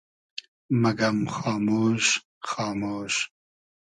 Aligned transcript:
مئگئم 0.81 1.19
خامۉش 1.35 2.05
خامۉش 2.49 3.13